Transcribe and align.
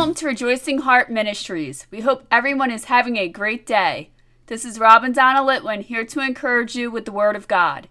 Welcome 0.00 0.14
to 0.14 0.26
Rejoicing 0.28 0.78
Heart 0.78 1.10
Ministries. 1.10 1.86
We 1.90 2.00
hope 2.00 2.26
everyone 2.30 2.70
is 2.70 2.84
having 2.84 3.18
a 3.18 3.28
great 3.28 3.66
day. 3.66 4.08
This 4.46 4.64
is 4.64 4.78
Rob 4.78 5.04
and 5.04 5.14
Donna 5.14 5.40
Litwin 5.40 5.82
here 5.82 6.06
to 6.06 6.20
encourage 6.20 6.74
you 6.74 6.90
with 6.90 7.04
the 7.04 7.12
Word 7.12 7.36
of 7.36 7.46
God. 7.46 7.86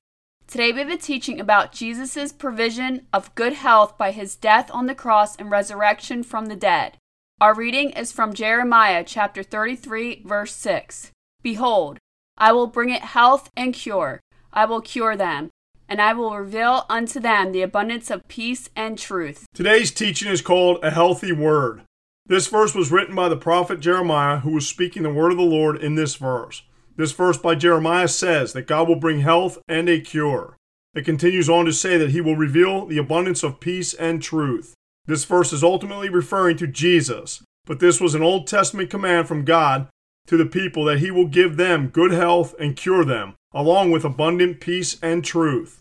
Today 0.48 0.71
we 0.71 0.80
have 0.80 0.89
a 0.89 0.98
teaching 0.98 1.39
about 1.39 1.71
Jesus' 1.71 2.32
provision 2.32 3.06
of 3.14 3.36
good 3.36 3.54
health 3.54 3.96
by 3.96 4.10
his 4.10 4.36
death 4.36 4.71
on 4.74 4.88
the 4.88 4.96
cross 4.96 5.36
and 5.36 5.52
resurrection 5.52 6.24
from 6.24 6.48
the 6.48 6.56
dead. 6.56 6.98
Our 7.39 7.54
reading 7.54 7.92
is 7.92 8.12
from 8.12 8.34
Jeremiah 8.34 9.04
chapter 9.05 9.44
33, 9.44 10.23
verse 10.26 10.55
6. 10.55 11.12
Behold, 11.44 12.00
I 12.39 12.54
will 12.54 12.66
bring 12.66 12.89
it 12.89 13.04
health 13.04 13.52
and 13.55 13.71
cure. 13.71 14.19
I 14.52 14.66
will 14.66 14.82
cure 14.82 15.16
them, 15.16 15.52
and 15.88 16.02
I 16.02 16.14
will 16.14 16.36
reveal 16.36 16.88
unto 16.89 17.19
them 17.19 17.52
the 17.52 17.61
abundance 17.61 18.10
of 18.10 18.28
peace 18.28 18.68
and 18.75 18.97
truth. 18.97 19.46
Today's 19.54 19.91
teaching 19.91 20.32
is 20.32 20.41
called 20.41 20.83
A 20.83 20.89
Healthy 20.89 21.33
Word. 21.33 21.83
This 22.29 22.46
verse 22.46 22.75
was 22.75 22.92
written 22.92 23.15
by 23.15 23.28
the 23.28 23.36
prophet 23.36 23.79
Jeremiah, 23.79 24.42
who 24.42 24.51
was 24.51 24.68
speaking 24.68 25.01
the 25.01 25.10
word 25.10 25.32
of 25.32 25.39
the 25.39 25.43
Lord 25.43 25.78
in 25.78 25.96
this 25.96 26.14
verse. 26.14 26.61
This 26.96 27.11
verse 27.11 27.39
by 27.39 27.55
Jeremiah 27.55 28.07
says 28.07 28.54
that 28.54 28.68
God 28.68 28.88
will 28.88 28.97
bring 28.97 29.21
health 29.21 29.57
and 29.68 29.89
a 29.89 30.00
cure. 30.00 30.55
It 30.93 31.05
continues 31.05 31.50
on 31.50 31.65
to 31.65 31.74
say 31.74 31.97
that 31.97 32.11
he 32.11 32.22
will 32.22 32.36
reveal 32.36 32.86
the 32.86 33.00
abundance 33.00 33.42
of 33.42 33.59
peace 33.59 33.95
and 33.95 34.22
truth. 34.22 34.75
This 35.08 35.25
verse 35.25 35.52
is 35.52 35.64
ultimately 35.64 36.08
referring 36.08 36.58
to 36.58 36.67
Jesus, 36.67 37.42
but 37.66 37.80
this 37.80 38.00
was 38.00 38.14
an 38.14 38.22
Old 38.22 38.45
Testament 38.45 38.91
command 38.91 39.27
from 39.27 39.44
God 39.44 39.88
to 40.27 40.38
the 40.38 40.45
people 40.45 40.86
that 40.86 41.00
he 41.00 41.09
will 41.09 41.25
give 41.25 41.58
them 41.58 41.88
good 41.88 42.11
health 42.11 42.53
and 42.59 42.75
cure 42.75 43.03
them, 43.03 43.33
along 43.55 43.89
with 43.89 44.05
abundant 44.05 44.59
peace 44.59 45.00
and 45.02 45.25
truth. 45.25 45.80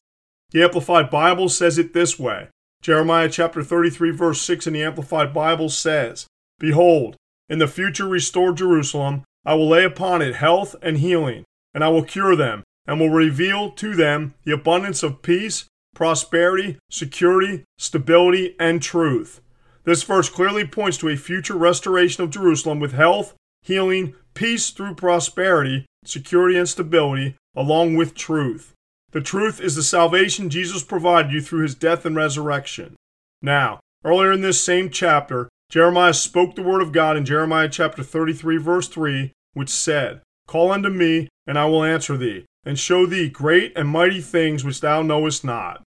The 0.52 0.62
Amplified 0.62 1.10
Bible 1.10 1.50
says 1.50 1.76
it 1.76 1.92
this 1.92 2.18
way 2.18 2.48
Jeremiah 2.80 3.28
chapter 3.28 3.62
33, 3.62 4.12
verse 4.12 4.40
6 4.40 4.66
in 4.66 4.72
the 4.72 4.82
Amplified 4.82 5.34
Bible 5.34 5.68
says, 5.68 6.26
Behold, 6.58 7.16
in 7.48 7.58
the 7.58 7.68
future 7.68 8.06
restored 8.06 8.56
Jerusalem, 8.56 9.24
I 9.44 9.54
will 9.54 9.68
lay 9.68 9.84
upon 9.84 10.22
it 10.22 10.36
health 10.36 10.76
and 10.82 10.98
healing, 10.98 11.44
and 11.72 11.82
I 11.82 11.88
will 11.88 12.02
cure 12.02 12.36
them, 12.36 12.64
and 12.86 13.00
will 13.00 13.10
reveal 13.10 13.70
to 13.72 13.94
them 13.94 14.34
the 14.44 14.52
abundance 14.52 15.02
of 15.02 15.22
peace, 15.22 15.66
prosperity, 15.94 16.78
security, 16.90 17.64
stability, 17.78 18.54
and 18.58 18.82
truth. 18.82 19.40
This 19.84 20.02
verse 20.02 20.28
clearly 20.28 20.66
points 20.66 20.98
to 20.98 21.08
a 21.08 21.16
future 21.16 21.54
restoration 21.54 22.22
of 22.22 22.30
Jerusalem 22.30 22.80
with 22.80 22.92
health, 22.92 23.34
healing, 23.62 24.14
peace 24.34 24.70
through 24.70 24.94
prosperity, 24.94 25.86
security, 26.04 26.58
and 26.58 26.68
stability, 26.68 27.36
along 27.56 27.96
with 27.96 28.14
truth. 28.14 28.74
The 29.12 29.20
truth 29.20 29.60
is 29.60 29.74
the 29.74 29.82
salvation 29.82 30.50
Jesus 30.50 30.82
provided 30.82 31.32
you 31.32 31.40
through 31.40 31.62
his 31.62 31.74
death 31.74 32.04
and 32.04 32.14
resurrection. 32.14 32.96
Now, 33.40 33.80
earlier 34.04 34.32
in 34.32 34.42
this 34.42 34.62
same 34.62 34.90
chapter, 34.90 35.48
Jeremiah 35.70 36.14
spoke 36.14 36.54
the 36.54 36.62
word 36.62 36.80
of 36.80 36.92
God 36.92 37.16
in 37.16 37.26
Jeremiah 37.26 37.68
chapter 37.68 38.02
33, 38.02 38.56
verse 38.56 38.88
3, 38.88 39.32
which 39.52 39.68
said, 39.68 40.22
Call 40.46 40.72
unto 40.72 40.88
me, 40.88 41.28
and 41.46 41.58
I 41.58 41.66
will 41.66 41.84
answer 41.84 42.16
thee, 42.16 42.46
and 42.64 42.78
show 42.78 43.04
thee 43.04 43.28
great 43.28 43.72
and 43.76 43.88
mighty 43.88 44.22
things 44.22 44.64
which 44.64 44.80
thou 44.80 45.02
knowest 45.02 45.44
not. 45.44 45.82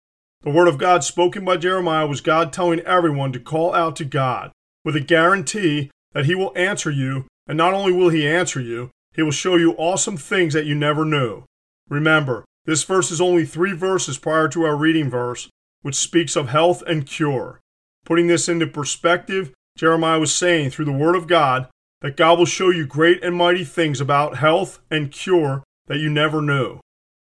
The 0.42 0.50
word 0.50 0.66
of 0.66 0.78
God 0.78 1.04
spoken 1.04 1.44
by 1.44 1.58
Jeremiah 1.58 2.06
was 2.06 2.20
God 2.20 2.52
telling 2.52 2.80
everyone 2.80 3.32
to 3.32 3.40
call 3.40 3.72
out 3.72 3.94
to 3.96 4.04
God, 4.04 4.50
with 4.84 4.96
a 4.96 5.00
guarantee 5.00 5.90
that 6.12 6.26
he 6.26 6.34
will 6.34 6.56
answer 6.56 6.90
you 6.90 7.26
and 7.48 7.56
not 7.56 7.72
only 7.72 7.92
will 7.92 8.10
he 8.10 8.28
answer 8.28 8.60
you, 8.60 8.90
he 9.14 9.22
will 9.22 9.30
show 9.30 9.56
you 9.56 9.72
awesome 9.78 10.16
things 10.16 10.52
that 10.54 10.66
you 10.66 10.74
never 10.74 11.04
knew. 11.04 11.44
Remember, 11.88 12.44
this 12.66 12.84
verse 12.84 13.10
is 13.10 13.20
only 13.20 13.46
three 13.46 13.72
verses 13.72 14.18
prior 14.18 14.48
to 14.48 14.64
our 14.64 14.76
reading 14.76 15.08
verse, 15.08 15.48
which 15.82 15.94
speaks 15.94 16.36
of 16.36 16.50
health 16.50 16.82
and 16.86 17.06
cure. 17.06 17.60
Putting 18.04 18.26
this 18.26 18.48
into 18.48 18.66
perspective, 18.66 19.52
Jeremiah 19.78 20.18
was 20.18 20.34
saying 20.34 20.70
through 20.70 20.86
the 20.86 20.92
Word 20.92 21.14
of 21.14 21.28
God 21.28 21.68
that 22.00 22.16
God 22.16 22.36
will 22.36 22.46
show 22.46 22.70
you 22.70 22.84
great 22.84 23.22
and 23.22 23.36
mighty 23.36 23.62
things 23.62 24.00
about 24.00 24.38
health 24.38 24.80
and 24.90 25.12
cure 25.12 25.62
that 25.86 26.00
you 26.00 26.10
never 26.10 26.42
knew. 26.42 26.80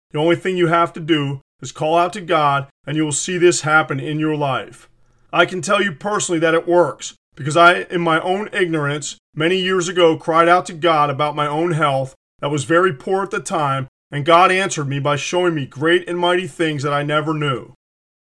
The 0.09 0.17
only 0.17 0.35
thing 0.35 0.57
you 0.57 0.67
have 0.67 0.91
to 0.93 0.99
do 0.99 1.41
is 1.61 1.71
call 1.71 1.95
out 1.95 2.13
to 2.13 2.21
God, 2.21 2.67
and 2.87 2.97
you 2.97 3.05
will 3.05 3.11
see 3.11 3.37
this 3.37 3.61
happen 3.61 3.99
in 3.99 4.17
your 4.17 4.35
life. 4.35 4.89
I 5.31 5.45
can 5.45 5.61
tell 5.61 5.83
you 5.83 5.91
personally 5.91 6.39
that 6.39 6.55
it 6.55 6.67
works 6.67 7.13
because 7.35 7.55
I, 7.55 7.81
in 7.91 8.01
my 8.01 8.19
own 8.21 8.49
ignorance, 8.51 9.17
many 9.35 9.57
years 9.57 9.87
ago 9.87 10.17
cried 10.17 10.47
out 10.47 10.65
to 10.65 10.73
God 10.73 11.11
about 11.11 11.35
my 11.35 11.45
own 11.45 11.73
health 11.73 12.15
that 12.39 12.49
was 12.49 12.63
very 12.63 12.91
poor 12.91 13.21
at 13.21 13.29
the 13.29 13.39
time, 13.39 13.87
and 14.09 14.25
God 14.25 14.51
answered 14.51 14.87
me 14.87 14.99
by 14.99 15.15
showing 15.15 15.53
me 15.53 15.67
great 15.67 16.09
and 16.09 16.17
mighty 16.17 16.47
things 16.47 16.81
that 16.81 16.93
I 16.93 17.03
never 17.03 17.35
knew. 17.35 17.73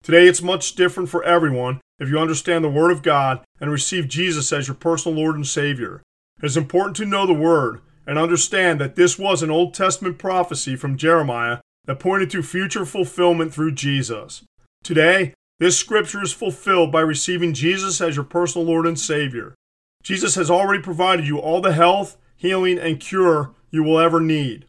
Today 0.07 0.29
it's 0.29 0.41
much 0.41 0.77
different 0.77 1.09
for 1.09 1.25
everyone 1.25 1.81
if 1.99 2.09
you 2.09 2.17
understand 2.17 2.63
the 2.63 2.69
Word 2.69 2.93
of 2.93 3.03
God 3.03 3.41
and 3.61 3.73
receive 3.73 4.07
Jesus 4.07 4.53
as 4.53 4.69
your 4.69 4.77
personal 4.77 5.19
Lord 5.19 5.35
and 5.35 5.45
Savior. 5.45 6.01
It 6.41 6.47
is 6.47 6.57
important 6.57 6.95
to 6.99 7.05
know 7.05 7.27
the 7.27 7.35
Word 7.35 7.81
and 8.07 8.17
understand 8.17 8.81
that 8.81 8.95
this 8.95 9.19
was 9.19 9.43
an 9.43 9.51
Old 9.51 9.75
Testament 9.75 10.17
prophecy 10.17 10.77
from 10.77 10.97
Jeremiah 10.97 11.59
that 11.87 11.99
pointed 11.99 12.31
to 12.31 12.45
future 12.45 12.87
fulfillment 12.87 13.53
through 13.53 13.73
Jesus. 13.73 14.45
Today, 14.85 15.35
this 15.59 15.77
scripture 15.77 16.23
is 16.23 16.33
fulfilled 16.33 16.93
by 16.93 17.01
receiving 17.01 17.53
Jesus 17.53 18.01
as 18.01 18.15
your 18.15 18.27
personal 18.27 18.65
Lord 18.65 18.87
and 18.87 19.01
Savior. 19.01 19.57
Jesus 20.05 20.37
has 20.37 20.49
already 20.49 20.81
provided 20.81 21.27
you 21.27 21.39
all 21.39 21.61
the 21.61 21.73
health, 21.73 22.17
healing, 22.37 22.79
and 22.79 23.01
cure 23.01 23.57
you 23.73 23.83
will 23.83 23.99
ever 23.99 24.21
need. 24.21 24.67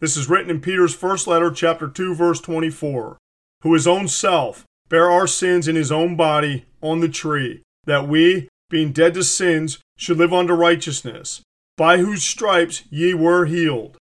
This 0.00 0.16
is 0.16 0.28
written 0.28 0.50
in 0.50 0.60
Peter's 0.60 0.96
first 0.96 1.28
letter, 1.28 1.52
chapter 1.52 1.86
2, 1.86 2.12
verse 2.12 2.40
24. 2.40 3.18
Who 3.62 3.74
his 3.74 3.86
own 3.86 4.08
self 4.08 4.64
bare 4.90 5.10
our 5.10 5.26
sins 5.26 5.66
in 5.66 5.76
his 5.76 5.90
own 5.90 6.16
body 6.16 6.66
on 6.82 7.00
the 7.00 7.08
tree, 7.08 7.62
that 7.84 8.06
we, 8.06 8.48
being 8.68 8.92
dead 8.92 9.14
to 9.14 9.24
sins, 9.24 9.78
should 9.96 10.18
live 10.18 10.34
unto 10.34 10.52
righteousness, 10.52 11.40
by 11.78 11.96
whose 11.96 12.22
stripes 12.22 12.82
ye 12.90 13.14
were 13.14 13.46
healed. 13.46 13.96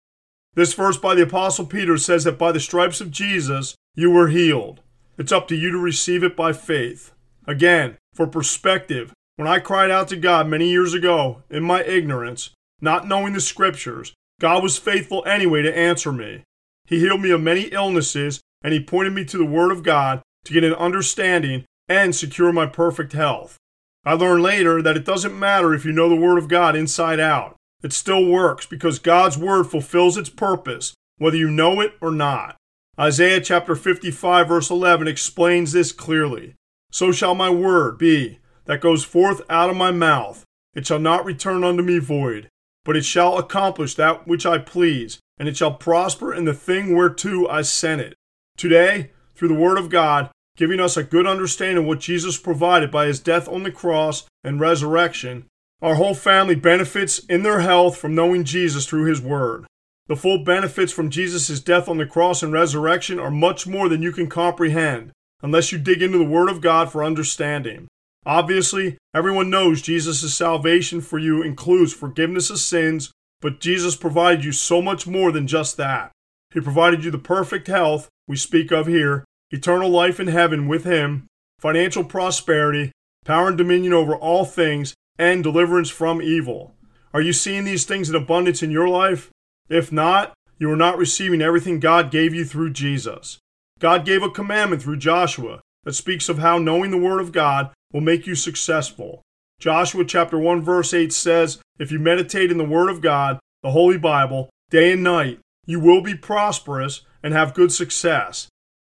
This 0.54 0.74
verse 0.74 0.96
by 0.96 1.14
the 1.14 1.22
Apostle 1.22 1.66
Peter 1.66 1.96
says 1.98 2.24
that 2.24 2.38
by 2.38 2.50
the 2.50 2.58
stripes 2.58 3.00
of 3.00 3.12
Jesus 3.12 3.76
you 3.94 4.10
were 4.10 4.28
healed. 4.28 4.80
It's 5.16 5.30
up 5.30 5.46
to 5.48 5.56
you 5.56 5.70
to 5.70 5.78
receive 5.78 6.24
it 6.24 6.34
by 6.34 6.52
faith. 6.52 7.12
Again, 7.46 7.96
for 8.14 8.26
perspective, 8.26 9.12
when 9.36 9.46
I 9.46 9.60
cried 9.60 9.90
out 9.90 10.08
to 10.08 10.16
God 10.16 10.48
many 10.48 10.68
years 10.68 10.94
ago 10.94 11.42
in 11.50 11.62
my 11.62 11.84
ignorance, 11.84 12.50
not 12.80 13.06
knowing 13.06 13.34
the 13.34 13.40
scriptures, 13.40 14.14
God 14.40 14.62
was 14.62 14.78
faithful 14.78 15.24
anyway 15.26 15.62
to 15.62 15.76
answer 15.76 16.12
me. 16.12 16.42
He 16.86 17.00
healed 17.00 17.20
me 17.20 17.30
of 17.30 17.40
many 17.40 17.62
illnesses 17.62 18.40
and 18.62 18.72
He 18.72 18.82
pointed 18.82 19.12
me 19.12 19.24
to 19.26 19.38
the 19.38 19.44
Word 19.44 19.70
of 19.70 19.82
God 19.82 20.22
to 20.44 20.52
get 20.52 20.64
an 20.64 20.74
understanding 20.74 21.64
and 21.88 22.14
secure 22.14 22.52
my 22.52 22.66
perfect 22.66 23.12
health. 23.12 23.56
I 24.04 24.14
learned 24.14 24.42
later 24.42 24.80
that 24.82 24.96
it 24.96 25.04
doesn't 25.04 25.38
matter 25.38 25.74
if 25.74 25.84
you 25.84 25.92
know 25.92 26.08
the 26.08 26.16
Word 26.16 26.38
of 26.38 26.48
God 26.48 26.76
inside 26.76 27.20
out. 27.20 27.56
It 27.82 27.92
still 27.92 28.24
works 28.24 28.66
because 28.66 28.98
God's 28.98 29.38
Word 29.38 29.64
fulfills 29.64 30.16
its 30.16 30.30
purpose, 30.30 30.94
whether 31.18 31.36
you 31.36 31.50
know 31.50 31.80
it 31.80 31.94
or 32.00 32.10
not. 32.10 32.56
Isaiah 32.98 33.40
chapter 33.40 33.76
55, 33.76 34.48
verse 34.48 34.70
11 34.70 35.06
explains 35.06 35.72
this 35.72 35.92
clearly. 35.92 36.54
So 36.90 37.12
shall 37.12 37.34
my 37.34 37.50
word 37.50 37.98
be 37.98 38.38
that 38.64 38.80
goes 38.80 39.04
forth 39.04 39.40
out 39.48 39.70
of 39.70 39.76
my 39.76 39.92
mouth. 39.92 40.44
It 40.74 40.86
shall 40.86 40.98
not 40.98 41.24
return 41.24 41.62
unto 41.62 41.82
me 41.82 41.98
void, 41.98 42.48
but 42.84 42.96
it 42.96 43.04
shall 43.04 43.38
accomplish 43.38 43.94
that 43.94 44.26
which 44.26 44.44
I 44.44 44.58
please, 44.58 45.20
and 45.38 45.48
it 45.48 45.56
shall 45.56 45.74
prosper 45.74 46.34
in 46.34 46.44
the 46.44 46.54
thing 46.54 46.94
whereto 46.94 47.46
I 47.46 47.62
sent 47.62 48.00
it. 48.00 48.14
Today, 48.56 49.10
through 49.38 49.48
the 49.48 49.54
Word 49.54 49.78
of 49.78 49.88
God, 49.88 50.30
giving 50.56 50.80
us 50.80 50.96
a 50.96 51.04
good 51.04 51.26
understanding 51.26 51.78
of 51.78 51.84
what 51.84 52.00
Jesus 52.00 52.36
provided 52.36 52.90
by 52.90 53.06
his 53.06 53.20
death 53.20 53.48
on 53.48 53.62
the 53.62 53.70
cross 53.70 54.26
and 54.42 54.58
resurrection, 54.58 55.46
our 55.80 55.94
whole 55.94 56.14
family 56.14 56.56
benefits 56.56 57.20
in 57.20 57.44
their 57.44 57.60
health 57.60 57.96
from 57.96 58.16
knowing 58.16 58.42
Jesus 58.42 58.84
through 58.84 59.04
his 59.04 59.20
Word. 59.20 59.64
The 60.08 60.16
full 60.16 60.42
benefits 60.42 60.90
from 60.90 61.10
Jesus' 61.10 61.60
death 61.60 61.88
on 61.88 61.98
the 61.98 62.06
cross 62.06 62.42
and 62.42 62.52
resurrection 62.52 63.20
are 63.20 63.30
much 63.30 63.66
more 63.66 63.88
than 63.88 64.02
you 64.02 64.10
can 64.10 64.28
comprehend, 64.28 65.12
unless 65.40 65.70
you 65.70 65.78
dig 65.78 66.02
into 66.02 66.18
the 66.18 66.24
Word 66.24 66.50
of 66.50 66.60
God 66.60 66.90
for 66.90 67.04
understanding. 67.04 67.86
Obviously, 68.26 68.98
everyone 69.14 69.50
knows 69.50 69.80
Jesus' 69.80 70.34
salvation 70.34 71.00
for 71.00 71.18
you 71.20 71.42
includes 71.42 71.92
forgiveness 71.92 72.50
of 72.50 72.58
sins, 72.58 73.12
but 73.40 73.60
Jesus 73.60 73.94
provided 73.94 74.44
you 74.44 74.50
so 74.50 74.82
much 74.82 75.06
more 75.06 75.30
than 75.30 75.46
just 75.46 75.76
that. 75.76 76.10
He 76.52 76.60
provided 76.60 77.04
you 77.04 77.12
the 77.12 77.18
perfect 77.18 77.68
health 77.68 78.08
we 78.26 78.36
speak 78.36 78.70
of 78.70 78.86
here, 78.86 79.24
eternal 79.50 79.88
life 79.88 80.20
in 80.20 80.28
heaven 80.28 80.68
with 80.68 80.84
Him, 80.84 81.26
financial 81.58 82.04
prosperity, 82.04 82.92
power 83.24 83.48
and 83.48 83.58
dominion 83.58 83.92
over 83.92 84.14
all 84.14 84.44
things, 84.44 84.94
and 85.18 85.42
deliverance 85.42 85.90
from 85.90 86.22
evil. 86.22 86.74
Are 87.12 87.20
you 87.20 87.32
seeing 87.32 87.64
these 87.64 87.84
things 87.84 88.08
in 88.08 88.14
abundance 88.14 88.62
in 88.62 88.70
your 88.70 88.88
life? 88.88 89.30
If 89.68 89.90
not, 89.90 90.34
you 90.58 90.70
are 90.70 90.76
not 90.76 90.98
receiving 90.98 91.42
everything 91.42 91.80
God 91.80 92.10
gave 92.10 92.34
you 92.34 92.44
through 92.44 92.70
Jesus. 92.70 93.38
God 93.78 94.04
gave 94.04 94.22
a 94.22 94.30
commandment 94.30 94.82
through 94.82 94.98
Joshua 94.98 95.60
that 95.84 95.94
speaks 95.94 96.28
of 96.28 96.38
how 96.38 96.58
knowing 96.58 96.90
the 96.90 96.98
Word 96.98 97.20
of 97.20 97.32
God 97.32 97.70
will 97.92 98.00
make 98.00 98.26
you 98.26 98.34
successful. 98.34 99.22
Joshua 99.60 100.04
chapter 100.04 100.38
1 100.38 100.62
verse 100.62 100.92
8 100.92 101.12
says, 101.12 101.60
If 101.78 101.90
you 101.90 101.98
meditate 101.98 102.50
in 102.50 102.58
the 102.58 102.64
Word 102.64 102.90
of 102.90 103.00
God, 103.00 103.38
the 103.62 103.70
Holy 103.70 103.98
Bible, 103.98 104.50
day 104.70 104.92
and 104.92 105.02
night, 105.02 105.40
you 105.66 105.80
will 105.80 106.00
be 106.00 106.14
prosperous 106.14 107.02
and 107.22 107.34
have 107.34 107.54
good 107.54 107.72
success. 107.72 108.48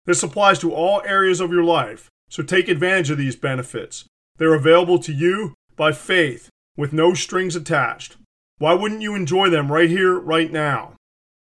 This 0.04 0.22
applies 0.22 0.58
to 0.60 0.72
all 0.72 1.02
areas 1.04 1.40
of 1.40 1.52
your 1.52 1.64
life, 1.64 2.08
so 2.28 2.42
take 2.42 2.68
advantage 2.68 3.10
of 3.10 3.18
these 3.18 3.36
benefits. 3.36 4.04
They're 4.36 4.54
available 4.54 4.98
to 5.00 5.12
you 5.12 5.54
by 5.76 5.92
faith 5.92 6.48
with 6.76 6.92
no 6.92 7.14
strings 7.14 7.54
attached. 7.54 8.16
Why 8.58 8.74
wouldn't 8.74 9.02
you 9.02 9.14
enjoy 9.14 9.50
them 9.50 9.70
right 9.70 9.90
here, 9.90 10.18
right 10.18 10.50
now? 10.50 10.94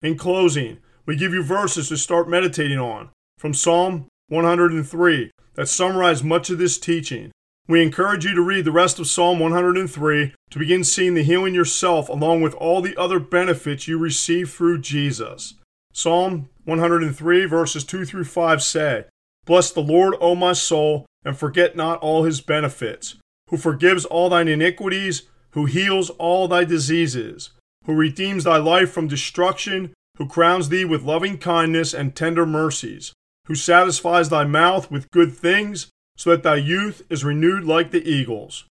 In 0.02 0.18
closing, 0.18 0.78
we 1.06 1.16
give 1.16 1.34
you 1.34 1.44
verses 1.44 1.90
to 1.90 1.98
start 1.98 2.30
meditating 2.30 2.80
on 2.80 3.10
from 3.38 3.54
Psalm 3.54 4.08
103 4.30 5.32
that 5.56 5.68
summarize 5.68 6.24
much 6.24 6.50
of 6.50 6.58
this 6.58 6.78
teaching. 6.78 7.32
We 7.68 7.82
encourage 7.82 8.26
you 8.26 8.36
to 8.36 8.42
read 8.42 8.66
the 8.66 8.72
rest 8.72 9.00
of 9.00 9.08
Psalm 9.08 9.40
103 9.40 10.34
to 10.52 10.60
begin 10.60 10.84
seeing 10.84 11.16
the 11.16 11.24
healing 11.24 11.56
yourself 11.56 12.10
along 12.10 12.42
with 12.42 12.54
all 12.54 12.82
the 12.82 12.96
other 12.96 13.20
benefits 13.20 13.88
you 13.88 13.98
receive 13.98 14.52
through 14.52 14.82
Jesus. 14.82 15.56
Psalm 15.98 16.50
103, 16.66 17.46
verses 17.46 17.86
2 17.86 18.04
through 18.04 18.26
5 18.26 18.62
say, 18.62 19.06
Bless 19.46 19.72
the 19.72 19.80
Lord, 19.80 20.14
O 20.20 20.36
my 20.36 20.52
soul, 20.52 21.06
and 21.24 21.38
forget 21.38 21.78
not 21.78 22.00
all 22.00 22.26
his 22.26 22.42
benefits, 22.42 23.16
who 23.50 23.56
forgives 23.56 24.04
all 24.04 24.30
thine 24.30 24.50
iniquities, 24.50 25.24
who 25.52 25.68
heals 25.68 26.10
all 26.10 26.50
thy 26.50 26.66
diseases, 26.66 27.52
who 27.86 27.94
redeems 27.94 28.44
thy 28.44 28.58
life 28.58 28.92
from 28.92 29.08
destruction, 29.08 29.94
who 30.18 30.28
crowns 30.28 30.68
thee 30.68 30.84
with 30.84 31.04
loving 31.04 31.38
kindness 31.38 31.94
and 31.94 32.14
tender 32.14 32.46
mercies, 32.46 33.14
who 33.48 33.56
satisfies 33.56 34.28
thy 34.28 34.44
mouth 34.44 34.92
with 34.92 35.10
good 35.12 35.34
things 35.34 35.88
so 36.18 36.30
that 36.32 36.44
thy 36.44 36.58
youth 36.58 37.04
is 37.10 37.24
renewed 37.24 37.64
like 37.64 37.92
the 37.92 38.06
eagles. 38.06 38.66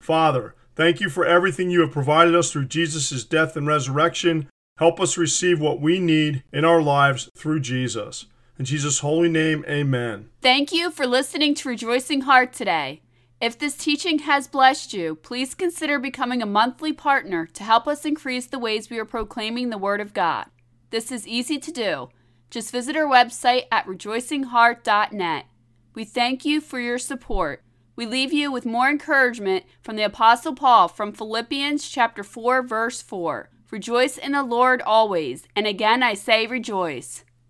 Father, 0.00 0.54
thank 0.76 0.98
you 0.98 1.10
for 1.10 1.26
everything 1.26 1.70
you 1.70 1.82
have 1.82 1.92
provided 1.92 2.34
us 2.34 2.50
through 2.50 2.64
Jesus' 2.64 3.22
death 3.24 3.54
and 3.54 3.66
resurrection. 3.66 4.48
Help 4.80 4.98
us 4.98 5.18
receive 5.18 5.60
what 5.60 5.78
we 5.78 6.00
need 6.00 6.42
in 6.54 6.64
our 6.64 6.80
lives 6.80 7.28
through 7.36 7.60
Jesus. 7.60 8.24
In 8.58 8.64
Jesus' 8.64 9.00
holy 9.00 9.28
name, 9.28 9.62
amen. 9.68 10.30
Thank 10.40 10.72
you 10.72 10.90
for 10.90 11.06
listening 11.06 11.54
to 11.56 11.68
Rejoicing 11.68 12.22
Heart 12.22 12.54
today. 12.54 13.02
If 13.42 13.58
this 13.58 13.76
teaching 13.76 14.20
has 14.20 14.48
blessed 14.48 14.94
you, 14.94 15.16
please 15.16 15.54
consider 15.54 15.98
becoming 15.98 16.40
a 16.40 16.46
monthly 16.46 16.94
partner 16.94 17.44
to 17.44 17.62
help 17.62 17.86
us 17.86 18.06
increase 18.06 18.46
the 18.46 18.58
ways 18.58 18.88
we 18.88 18.98
are 18.98 19.04
proclaiming 19.04 19.68
the 19.68 19.76
Word 19.76 20.00
of 20.00 20.14
God. 20.14 20.46
This 20.88 21.12
is 21.12 21.28
easy 21.28 21.58
to 21.58 21.70
do. 21.70 22.08
Just 22.48 22.72
visit 22.72 22.96
our 22.96 23.04
website 23.04 23.64
at 23.70 23.84
rejoicingheart.net. 23.84 25.44
We 25.94 26.04
thank 26.06 26.46
you 26.46 26.62
for 26.62 26.80
your 26.80 26.98
support. 26.98 27.62
We 27.96 28.06
leave 28.06 28.32
you 28.32 28.50
with 28.50 28.64
more 28.64 28.88
encouragement 28.88 29.66
from 29.82 29.96
the 29.96 30.04
apostle 30.04 30.54
Paul 30.54 30.88
from 30.88 31.12
Philippians 31.12 31.86
chapter 31.86 32.24
4 32.24 32.62
verse 32.62 33.02
4. 33.02 33.50
Rejoice 33.70 34.18
in 34.18 34.32
the 34.32 34.42
Lord 34.42 34.82
always, 34.82 35.46
and 35.54 35.64
again 35.64 36.02
I 36.02 36.14
say 36.14 36.46
rejoice. 36.46 37.24